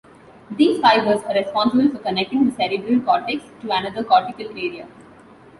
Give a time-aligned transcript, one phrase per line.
[0.49, 4.87] These fibers are responsible for connecting the cerebral cortex to another cortical area.